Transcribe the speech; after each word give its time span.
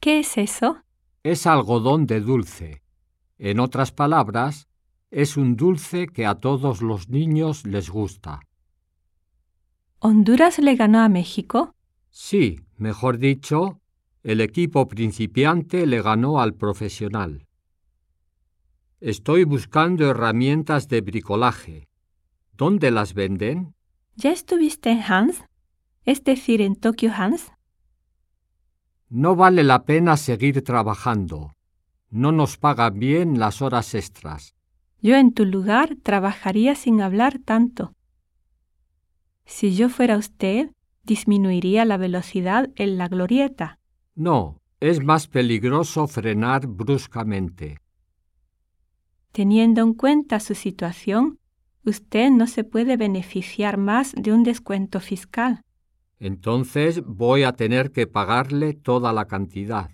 ¿Qué 0.00 0.20
es 0.20 0.38
eso? 0.38 0.82
Es 1.22 1.46
algodón 1.46 2.06
de 2.06 2.22
dulce. 2.22 2.82
En 3.38 3.60
otras 3.60 3.92
palabras, 3.92 4.66
es 5.10 5.36
un 5.36 5.56
dulce 5.56 6.06
que 6.06 6.24
a 6.24 6.36
todos 6.36 6.80
los 6.80 7.10
niños 7.10 7.66
les 7.66 7.90
gusta. 7.90 8.40
¿Honduras 9.98 10.58
le 10.58 10.74
ganó 10.76 11.00
a 11.00 11.10
México? 11.10 11.74
Sí, 12.08 12.60
mejor 12.78 13.18
dicho, 13.18 13.82
el 14.22 14.40
equipo 14.40 14.88
principiante 14.88 15.86
le 15.86 16.00
ganó 16.00 16.40
al 16.40 16.54
profesional. 16.54 17.46
Estoy 19.00 19.44
buscando 19.44 20.10
herramientas 20.10 20.88
de 20.88 21.02
bricolaje. 21.02 21.88
¿Dónde 22.52 22.90
las 22.90 23.12
venden? 23.12 23.74
¿Ya 24.16 24.32
estuviste 24.32 24.90
en 24.90 25.02
Hans? 25.02 25.44
Es 26.06 26.24
decir, 26.24 26.62
en 26.62 26.76
Tokyo 26.76 27.10
Hans. 27.14 27.52
No 29.10 29.34
vale 29.34 29.64
la 29.64 29.82
pena 29.82 30.16
seguir 30.16 30.62
trabajando. 30.62 31.52
No 32.10 32.30
nos 32.30 32.56
pagan 32.58 33.00
bien 33.00 33.40
las 33.40 33.60
horas 33.60 33.94
extras. 33.94 34.54
Yo 35.02 35.16
en 35.16 35.32
tu 35.32 35.44
lugar 35.44 35.96
trabajaría 36.00 36.76
sin 36.76 37.00
hablar 37.00 37.40
tanto. 37.44 37.92
Si 39.46 39.74
yo 39.74 39.88
fuera 39.88 40.16
usted, 40.16 40.70
disminuiría 41.02 41.84
la 41.84 41.96
velocidad 41.96 42.70
en 42.76 42.98
la 42.98 43.08
glorieta. 43.08 43.80
No, 44.14 44.60
es 44.78 45.02
más 45.02 45.26
peligroso 45.26 46.06
frenar 46.06 46.68
bruscamente. 46.68 47.78
Teniendo 49.32 49.82
en 49.82 49.94
cuenta 49.94 50.38
su 50.38 50.54
situación, 50.54 51.40
usted 51.84 52.30
no 52.30 52.46
se 52.46 52.62
puede 52.62 52.96
beneficiar 52.96 53.76
más 53.76 54.12
de 54.16 54.32
un 54.32 54.44
descuento 54.44 55.00
fiscal. 55.00 55.62
Entonces 56.20 57.02
voy 57.04 57.42
a 57.42 57.52
tener 57.52 57.90
que 57.90 58.06
pagarle 58.06 58.74
toda 58.74 59.12
la 59.12 59.24
cantidad. 59.24 59.90